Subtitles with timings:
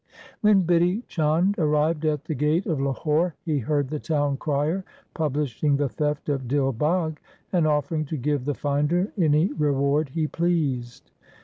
[0.41, 5.77] When Bidhi Chand arrived at the gate of Lahore he heard the town crier publishing
[5.77, 7.19] the theft of Dil Bagh,
[7.53, 11.11] and offering to give the finder any reward he pleased.